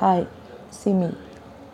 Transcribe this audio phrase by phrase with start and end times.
[0.00, 0.26] Hi
[0.84, 1.16] SIMI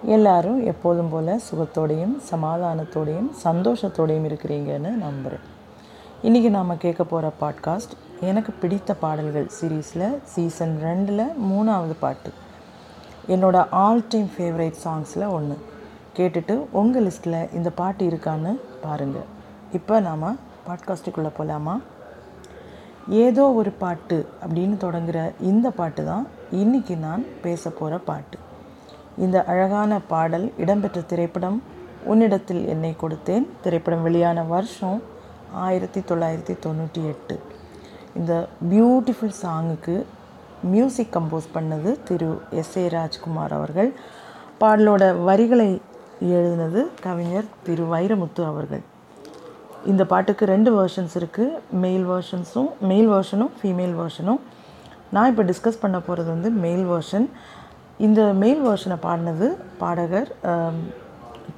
[0.02, 5.44] எல்லாரும் எப்போதும் போல் சுகத்தோடையும் சமாதானத்தோடையும் சந்தோஷத்தோடையும் இருக்கிறீங்கன்னு நம்புகிறேன்
[6.22, 12.32] இன்றைக்கி நாம் கேட்க போகிற பாட்காஸ்ட் எனக்கு பிடித்த பாடல்கள் சீரீஸில் சீசன் ரெண்டில் மூணாவது பாட்டு.
[13.28, 15.58] என்னோட ஆல் டைம் ஃபேவரேட் சாங்ஸில் ஒன்று
[16.16, 19.28] கேட்டுட்டு உங்கள் லிஸ்ட்டில் இந்த பாட்டு இருக்கான்னு பாருங்கள்
[19.72, 20.38] இப்போ நாம்
[20.68, 21.80] பாட்காஸ்ட்டுக்குள்ளே போகலாமா
[23.08, 26.26] ஏதோ ஒரு பாட்டு அப்படின்னு தொடங்குகிற இந்த பாட்டு தான்
[26.62, 28.38] இன்னைக்கு நான் பேச போகிற பாட்டு.
[29.24, 31.58] இந்த அழகான பாடல் இடம்பெற்ற திரைப்படம்
[32.10, 33.46] உன்னிடத்தில் என்னை கொடுத்தேன்.
[33.64, 34.98] திரைப்படம் வெளியான வருஷம்
[35.66, 37.36] ஆயிரத்தி தொள்ளாயிரத்தி தொண்ணூற்றி எட்டு.
[38.18, 38.32] இந்த
[38.70, 39.96] பியூட்டிஃபுல் சாங்குக்கு
[40.74, 42.30] மியூசிக் கம்போஸ் பண்ணது திரு
[42.60, 43.90] எஸ் ஏ ராஜ்குமார் அவர்கள்.
[44.60, 45.70] பாடலோட வரிகளை
[46.34, 48.84] எழுதினது கவிஞர் திரு வைரமுத்து அவர்கள்.
[49.92, 54.42] இந்த பாட்டுக்கு ரெண்டு வேர்ஷன்ஸ் இருக்குது மெயில் வேர்ஷன்ஸும் மெயில் வேர்ஷனும் ஃபீமேல் வேர்ஷனும்
[55.14, 57.26] நான் இப்போ டிஸ்கஸ் பண்ண போகிறது வந்து மெயில் வேர்ஷன்
[58.06, 59.48] இந்த மெயில் வேர்ஷனை பாடினது
[59.82, 60.30] பாடகர்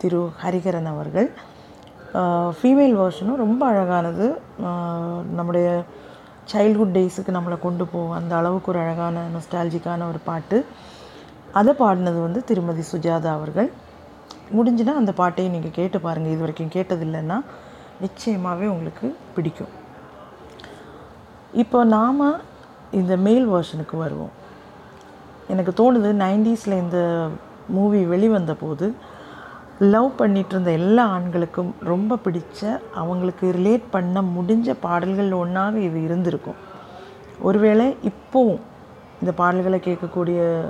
[0.01, 1.29] திரு ஹரிகரன் அவர்கள்.
[2.59, 4.27] ஃபீமேல் வேர்ஷனும் ரொம்ப அழகானது.
[5.39, 5.69] நம்முடைய
[6.53, 10.59] சைல்ட்ஹுட் டேஸுக்கு நம்மளை கொண்டு போகும் அந்த அளவுக்கு ஒரு அழகான நொஸ்டாலஜிக்கான ஒரு பாட்டு.
[11.61, 13.69] அதை பாடினது வந்து திருமதி சுஜாதா அவர்கள்.
[14.57, 17.39] முடிஞ்சுன்னா அந்த பாட்டையும் நீங்கள் கேட்டு பாருங்கள் இது வரைக்கும் கேட்டதில்லைன்னா
[18.05, 19.73] நிச்சயமாகவே உங்களுக்கு பிடிக்கும்.
[21.63, 22.23] இப்போ நாம்
[22.93, 24.31] இந்த மெயில் வேர்ஷனுக்கு வருவோம்.
[25.49, 27.29] எனக்கு தோணுது நைன்டிஸில் இந்த
[27.69, 28.95] மூவி வெளிவந்த போது
[29.79, 36.55] லவ் பண்ணிகிட்டு இருந்த எல்லா ஆண்களுக்கும் ரொம்ப பிடிச்ச அவங்களுக்கு ரிலேட் பண்ண முடிஞ்ச பாடல்கள் ஒன்றாக இது இருந்திருக்கும்.
[37.41, 38.61] ஒருவேளை இப்போவும்
[39.21, 40.65] இந்த பாடல்களை கேட்கக்கூடிய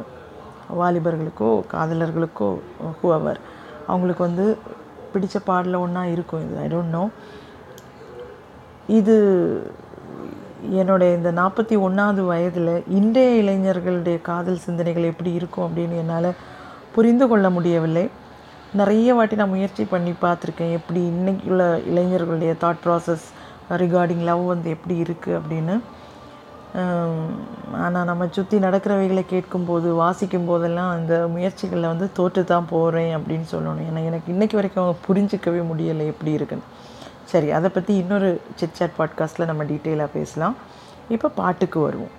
[0.80, 2.58] வாலிபர்களுக்கோ காதலர்களுக்கோ
[3.02, 3.36] ஹூவர்
[3.86, 4.56] அவங்களுக்கு வந்து
[5.12, 6.58] பிடித்த பாடல ஒன்றா இருக்கும் இது.
[6.58, 7.08] ஐ டோன்ட் நோ
[8.86, 9.16] இது
[10.80, 16.30] என்னுடைய இந்த நாற்பத்தி ஒன்றாவது வயதில் இன்றைய இளைஞர்களுடைய காதல் சிந்தனைகள் எப்படி இருக்கும் அப்படின்னு என்னால்
[16.94, 18.04] புரிந்து கொள்ள முடியவில்லை.
[18.80, 23.26] நிறைய வாட்டி நான் முயற்சி பண்ணி பார்த்துருக்கேன் எப்படி இன்றைக்கி உள்ள இளைஞர்களுடைய தாட் ப்ராசஸ்
[23.82, 25.76] ரிகார்டிங் லவ் வந்து எப்படி இருக்குது அப்படின்னு.
[27.84, 33.86] ஆனால் நம்ம சுற்றி நடக்கிறவைகளை கேட்கும்போது வாசிக்கும் போதெல்லாம் அந்த முயற்சிகளில் வந்து தோற்று தான் போகிறேன் அப்படின்னு சொல்லணும்.
[33.90, 36.66] ஏன்னா எனக்கு இன்றைக்கி வரைக்கும் அவங்க புரிஞ்சிக்கவே முடியலை எப்படி இருக்குன்னு.
[37.26, 40.56] சரி அதை பற்றி இன்னொரு சிட்சாட் பாட்காஸ்ட்டில் நம்ம டீட்டெயிலாக பேசலாம்.
[41.08, 42.14] இப்போ பாட்டுக்கு வருவோம்.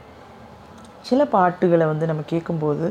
[1.02, 2.88] சில பாட்டுகளை வந்து நம்ம கேட்கும்போது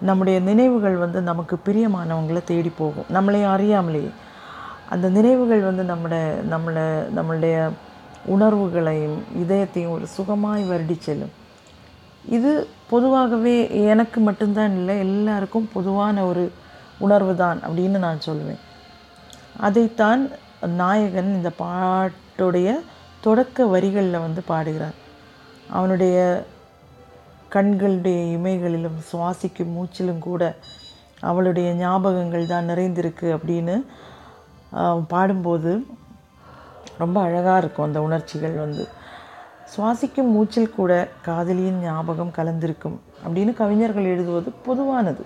[0.00, 3.08] நம்முடைய நினைவுகள் வந்து நமக்கு பிரியமானவங்களை தேடி போகும்.
[3.12, 4.10] நம்மளை அறியாமலேயே
[4.90, 6.20] அந்த நினைவுகள் வந்து நம்மளை
[6.52, 6.84] நம்மளை
[7.16, 7.56] நம்மளுடைய
[8.26, 11.32] உணர்வுகளையும் இதயத்தையும் ஒரு சுகமாய் வருடி செல்லும்.
[12.28, 16.44] இது பொதுவாகவே எனக்கு மட்டும்தான் இல்லை எல்லாருக்கும் பொதுவான ஒரு
[16.98, 18.62] உணர்வு தான் அப்படின்னு நான் சொல்லுவேன்
[19.60, 20.22] அதைத்தான்
[20.80, 22.68] நாயகன் இந்த பாட்டுடைய
[23.26, 24.96] தொடக்க வரிகளில் வந்து பாடுகிறார்.
[25.70, 26.16] அவனுடைய
[27.54, 30.42] கண்களுடைய இமைகளிலும் சுவாசிக்கும் மூச்சிலும் கூட
[31.30, 33.74] அவளுடைய ஞாபகங்கள் தான் நிறைந்திருக்கு அப்படின்னு
[35.08, 35.72] பாடும்போது
[36.98, 38.84] ரொம்ப அழகாக இருக்கும் அந்த உணர்ச்சிகள் வந்து.
[39.74, 40.92] சுவாசிக்கும் மூச்சில் கூட
[41.26, 45.24] காதலியின் ஞாபகம் கலந்திருக்கும் அப்படின்னு கவிஞர்கள் எழுதுவது பொதுவானது.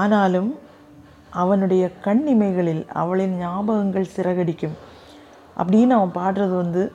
[0.00, 0.50] ஆனாலும்
[1.30, 4.76] அவனுடைய கண் இமைகளில் அவளின் ஞாபகங்கள் சிறகடிக்கும்.
[5.56, 6.92] அப்படின்னு அவன் பாடுறது வந்து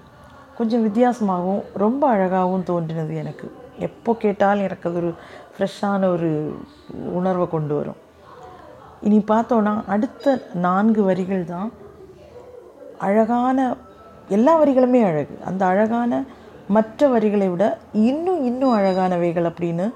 [0.58, 3.52] கொஞ்சம் வித்தியாசமாகவும் ரொம்ப அழகாகவும் தோன்றினது எனக்கு.
[3.80, 5.14] எப்போ கேட்டாலும் எனக்கு அது ஒரு
[5.58, 6.56] ஃப்ரெஷ்ஷான ஒரு
[7.14, 7.96] உணர்வை கொண்டு வரும்.
[9.02, 11.72] இனி பார்த்தோன்னா அடுத்த நான்கு வரிகள் தான்
[13.00, 13.76] அழகான
[14.28, 15.40] எல்லா வரிகளுமே அழகு.
[15.46, 16.24] அந்த அழகான
[16.68, 19.92] மற்ற வரிகளை விட இன்னும் இன்னும் அழகானவைகள் அப்படின்னு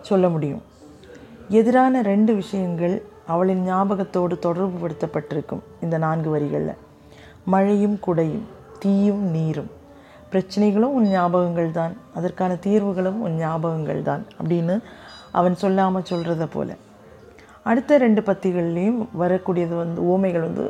[0.00, 0.62] சொல்ல முடியும்.
[1.48, 6.80] எதிரான ரெண்டு விஷயங்கள் அவளின் ஞாபகத்தோடு தொடர்பு படுத்தப்பட்டிருக்கும் இந்த நான்கு வரிகளில்.
[7.52, 8.46] மழையும் குடையும்
[8.82, 9.70] தீயும் நீரும்.
[10.32, 14.76] பிரச்சனைகளும் உன் ஞாபகங்கள் தான் அதற்கான தீர்வுகளும் உன் ஞாபகங்கள் தான் அப்படின்னு
[15.38, 16.72] அவன் சொல்லாமல் சொல்கிறத போல்.
[17.70, 20.64] அடுத்த ரெண்டு பத்திகள்லேயும் வரக்கூடியது வந்து ஓமைகள் வந்து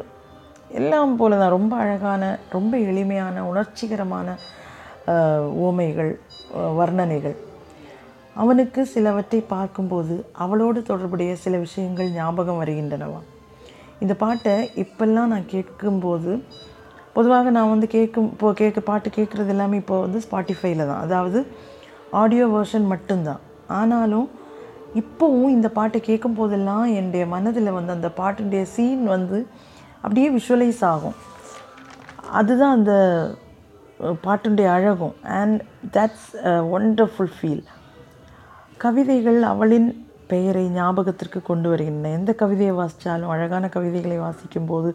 [0.80, 2.22] எல்லாம் போல தான் ரொம்ப அழகான
[2.56, 4.28] ரொம்ப எளிமையான உணர்ச்சிகரமான
[5.66, 6.12] ஓமைகள்
[6.80, 7.36] வர்ணனைகள்.
[8.41, 13.26] அவனுக்கு சிலவற்றை பார்க்கும்போது அவளோடு தொடர்புடைய சில விஷயங்கள் ஞாபகம் வருகின்றனவாம்
[14.02, 16.32] இந்த பாட்டை இப்பெல்லாம் நான் கேட்கும்போது
[17.17, 21.02] பொதுவாக நான் வந்து கேட்கும் இப்போ கேட்க பாட்டு கேட்குறது எல்லாமே இப்போ வந்து ஸ்பாட்டிஃபைல தான்.
[21.06, 21.38] அதாவது
[22.20, 23.43] ஆடியோ வேர்ஷன் மட்டும்தான்.
[23.81, 24.29] ஆனாலும்
[25.00, 29.38] இப்போவும் இந்த பாட்டை கேட்கும் போதெல்லாம் என்னுடைய மனதில் வந்து அந்த பாட்டுடைய சீன் வந்து
[30.02, 31.17] அப்படியே விஷுவலைஸ் ஆகும்.
[32.40, 32.94] அதுதான் அந்த
[34.26, 35.14] பாட்டுடைய அழகும்.
[35.40, 35.61] அண்ட்
[35.96, 36.28] தட்ஸ்
[36.76, 37.64] ஒண்டர்ஃபுல் ஃபீல்
[38.80, 39.88] கவிதைகள் அவளின்
[40.30, 42.12] பெயரை ஞாபகத்திற்கு கொண்டு வருகின்றன.
[42.19, 44.90] எந்த கவிதையை வாசித்தாலும் அழகான கவிதைகளை வாசிக்கும்போது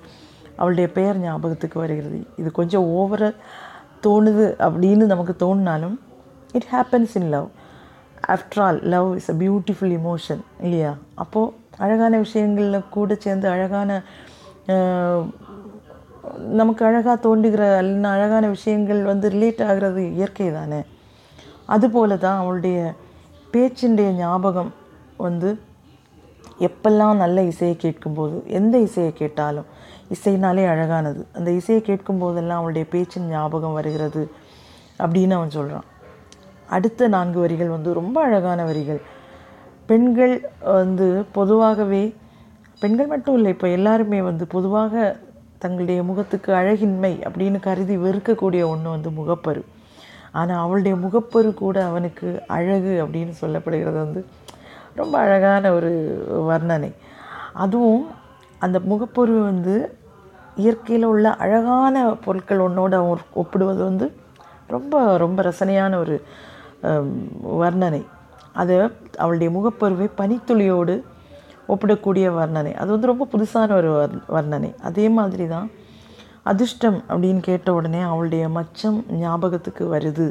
[0.58, 2.20] அவளுடைய பெயர் ஞாபகத்துக்கு வருகிறது.
[2.38, 3.34] இது கொஞ்சம் ஓவராக
[4.06, 5.96] தோணுது அப்படின்னு நமக்கு தோணினாலும்
[6.54, 7.48] it happens in love
[8.36, 10.94] after all love is a beautiful emotion இல்லையா?
[11.16, 13.90] அப்போது அழகான விஷயங்களில் கூட சேர்ந்து அழகான
[16.60, 20.80] நமக்கு அழகாக தோன்றுகிற அல்ல அழகான விஷயங்கள் வந்து ரிலேட் ஆகிறது இயற்கை தானே
[21.66, 22.80] அதுபோல தான் அவளுடைய
[23.54, 24.72] பேச்சினுடைய ஞாபகம்
[25.26, 25.50] வந்து
[26.68, 29.68] எப்பெல்லாம் நல்ல இசையை கேட்கும்போது எந்த இசையை கேட்டாலும்
[30.16, 31.22] இசைனாலே அழகானது.
[31.34, 34.24] அந்த இசையை கேட்கும்போதெல்லாம் அவளுடைய பேச்சின் ஞாபகம் வருகிறது
[35.04, 35.88] அப்படின்னு அவன் சொல்கிறான்
[36.76, 39.02] அடுத்த நான்கு வரிகள் வந்து ரொம்ப அழகான வரிகள்.
[39.90, 40.36] பெண்கள்
[40.80, 41.08] வந்து
[41.38, 42.04] பொதுவாகவே
[42.82, 45.16] பெண்கள் மட்டும் இல்லை இப்போ எல்லாருமே வந்து பொதுவாக
[45.64, 49.62] தங்களுடைய முகத்துக்கு அழகின்மை அப்படின்னு கருதி வெறுக்கக்கூடிய ஒன்று வந்து முகப்பரு.
[50.38, 54.26] ஆனால் அவளுடைய முகப்பொரு கூட அவனுக்கு அழகு அப்படின்னு சொல்லப்படுகிறது வந்து
[54.96, 55.92] ரொம்ப அழகான ஒரு
[56.30, 56.96] வர்ணனை.
[57.54, 58.08] அதுவும்
[58.60, 59.98] அந்த முகப்பொரு வந்து
[60.56, 64.14] இயற்கையில் உள்ள அழகான பொருட்கள் ஒன்றோடு அவன் ஒப்பிடுவது வந்து
[64.68, 66.24] ரொம்ப ரொம்ப ரசனையான ஒரு
[67.44, 68.06] வர்ணனை.
[68.54, 71.04] அதை அவளுடைய முகப்பருவை பனித்துளியோடு
[71.68, 72.74] ஒப்பிடக்கூடிய வர்ணனை.
[72.74, 74.76] அது வந்து ரொம்ப புதுசான ஒரு வர்- வர்ணனை.
[74.82, 75.70] அதே மாதிரி தான்
[76.52, 80.28] அதிர்ஷ்டம் அப்படின்னு கேட்ட உடனே அவளுடைய மச்சம் ஞாபகத்துக்கு வருது.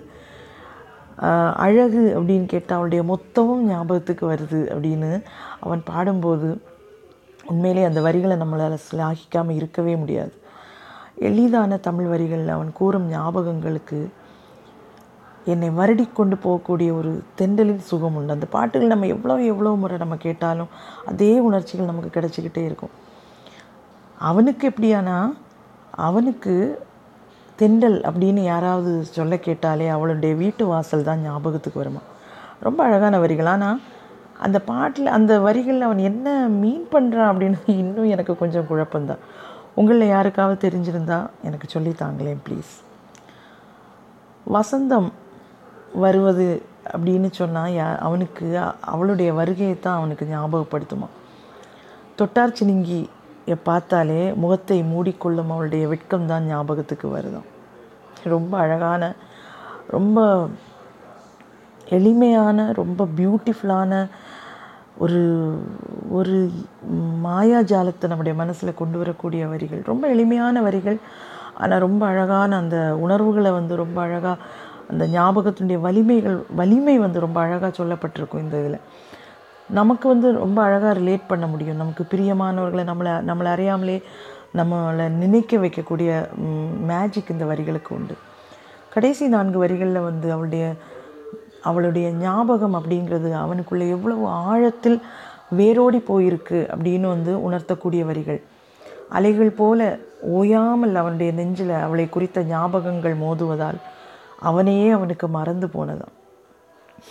[1.67, 5.11] அழகு அப்படின்னு கேட்டால் அவளுடைய மொத்தமும் ஞாபகத்துக்கு வருது அப்படின்னு
[5.65, 6.49] அவன் பாடும்போது
[7.53, 10.35] உண்மையிலே அந்த வரிகளை நம்மளால் சிலாகிக்காமல் இருக்கவே முடியாது.
[11.29, 14.01] எளிதான தமிழ் வரிகளில் அவன் கூறும் ஞாபகங்களுக்கு
[15.53, 18.37] என்னை வருடி கொண்டு போகக்கூடிய ஒரு தென்றலின் சுகம் உண்டு.
[18.37, 20.71] அந்த பாட்டுகள் நம்ம எவ்வளோ எவ்வளோ முறை நம்ம கேட்டாலும்
[21.11, 22.95] அதே உணர்ச்சிகள் நமக்கு கிடைச்சிக்கிட்டே இருக்கும்.
[24.29, 25.19] அவனுக்கு எப்படியானா
[25.97, 26.85] அவனுக்கு
[27.57, 32.01] தென்றல் அப்படின்னு யாராவது சொல்ல கேட்டாலே அவளுடைய வீட்டு வாசல் தான் ஞாபகத்துக்கு வருமா?
[32.61, 33.47] ரொம்ப அழகான வரிகள்.
[33.47, 33.81] ஆனால்
[34.39, 39.23] அந்த பாட்டில் அந்த வரிகளில் அவன் என்ன மீன் பண்ணுறான் அப்படின்னு இன்னும் எனக்கு கொஞ்சம் குழப்பம்தான்.
[39.75, 42.73] உங்களில் யாருக்காவது தெரிஞ்சிருந்தா எனக்கு சொல்லித்தாங்களேன் ப்ளீஸ்
[44.53, 45.13] வசந்தம்
[45.95, 51.09] வருவது அப்படின்னு சொன்னால் யா அவனுக்கு அவளுடைய வருகையை தான் அவனுக்கு ஞாபகப்படுத்துமா?
[52.19, 53.09] தொட்டார் சினிங்கி
[53.55, 57.49] பார்த்தாலே முகத்தை மூடிக்கொள்ளும் அவளுடைய வெட்கம் தான் ஞாபகத்துக்கு வருதான்
[58.25, 59.15] ரொம்ப அழகான
[59.91, 60.49] ரொம்ப
[61.87, 64.09] எளிமையான ரொம்ப பியூட்டிஃபுல்லான
[64.99, 65.21] ஒரு
[66.11, 66.51] ஒரு
[67.25, 69.83] மாயாஜாலத்தை நம்முடைய மனசில் கொண்டு வரக்கூடிய வரிகள்.
[69.85, 70.99] ரொம்ப எளிமையான வரிகள்.
[71.55, 74.39] ஆனால் ரொம்ப அழகான அந்த உணர்வுகளை வந்து ரொம்ப அழகாக
[74.91, 78.81] அந்த ஞாபகத்தினுடைய வலிமைகள் வலிமை வந்து ரொம்ப அழகாக சொல்லப்பட்டிருக்கும் இந்த இதில்.
[79.71, 81.77] நமக்கு வந்து ரொம்ப அழகாக ரிலேட் பண்ண முடியும்.
[81.77, 84.03] நமக்கு பிரியமானவர்களை நம்மளை நம்மளை அறியாமலே
[84.57, 86.11] நம்மளை நினைக்க வைக்கக்கூடிய
[86.87, 88.15] மேஜிக் இந்த வரிகளுக்கு உண்டு.
[88.93, 90.75] கடைசி நான்கு வரிகளில் வந்து அவளுடைய
[91.63, 95.03] அவளுடைய ஞாபகம் அப்படிங்கிறது அவனுக்குள்ளே எவ்வளவு ஆழத்தில்
[95.51, 98.43] வேரோடி போயிருக்கு அப்படின்னு வந்து உணர்த்தக்கூடிய வரிகள்.
[99.09, 103.77] அலைகள் போல ஓயாமல் அவனுடைய நெஞ்சில் அவளை குறித்த ஞாபகங்கள் மோதுவதால்
[104.41, 106.15] அவனையே அவனுக்கு மறந்து போனதான்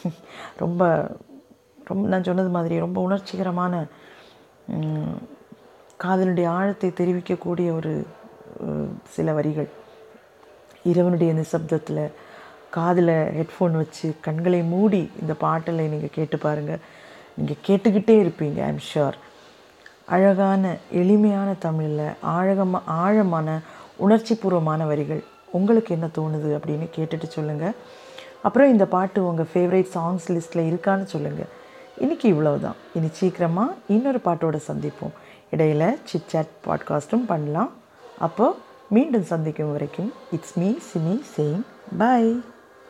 [0.58, 1.08] ரொம்ப
[1.90, 3.74] ரொம்ப நான் சொன்னது மாதிரி ரொம்ப உணர்ச்சிகரமான
[6.04, 7.94] காதலுடைய ஆழத்தை தெரிவிக்கக்கூடிய ஒரு
[9.16, 9.70] சில வரிகள்.
[10.92, 12.04] இரவனுடைய நிசப்தத்தில்
[12.78, 16.82] காதில் ஹெட்ஃபோன் வச்சு கண்களை மூடி இந்த பாட்டில் நீங்கள் கேட்டு பாருங்கள்
[17.38, 19.18] நீங்கள் கேட்டுக்கிட்டே இருப்பீங்க ஐம் ஷுர்
[20.16, 20.64] அழகான
[21.02, 23.48] எளிமையான தமிழில் ஆழகமாக ஆழமான
[24.06, 25.24] உணர்ச்சிபூர்வமான வரிகள்.
[25.58, 27.76] உங்களுக்கு என்ன தோணுது அப்படின்னு கேட்டுட்டு சொல்லுங்கள்
[28.48, 31.52] அப்புறம் இந்த பாட்டு உங்கள் ஃபேவரேட் சாங்ஸ் லிஸ்ட்டில் இருக்கான்னு சொல்லுங்கள்
[32.02, 32.76] இன்றைக்கி இவ்வளவுதான்.
[32.94, 35.14] இனி சீக்கிரமாக இன்னொரு பாட்டோட சந்திப்போம்.
[35.52, 37.72] இடையில சிட் சாட் பாட்காஸ்ட்டும் பண்ணலாம்.
[38.20, 38.58] அப்போது
[38.90, 41.62] மீண்டும் சந்திக்கும் வரைக்கும் it's me Simi saying
[41.98, 42.44] bye